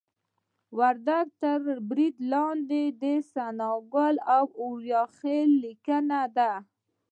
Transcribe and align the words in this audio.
وردګ 0.77 1.27
تر 1.41 1.57
برید 1.89 2.15
لاندې 2.31 2.83
د 3.01 3.03
ثناګل 3.31 4.15
اوریاخیل 4.65 5.49
لیکنه 5.63 6.21
ده 6.37 6.51